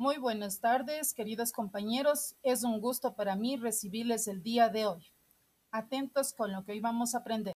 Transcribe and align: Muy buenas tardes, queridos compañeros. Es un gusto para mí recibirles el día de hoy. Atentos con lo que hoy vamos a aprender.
Muy 0.00 0.16
buenas 0.16 0.60
tardes, 0.60 1.12
queridos 1.12 1.50
compañeros. 1.50 2.36
Es 2.44 2.62
un 2.62 2.80
gusto 2.80 3.16
para 3.16 3.34
mí 3.34 3.56
recibirles 3.56 4.28
el 4.28 4.44
día 4.44 4.68
de 4.68 4.86
hoy. 4.86 5.10
Atentos 5.72 6.32
con 6.32 6.52
lo 6.52 6.64
que 6.64 6.70
hoy 6.70 6.78
vamos 6.78 7.16
a 7.16 7.18
aprender. 7.18 7.52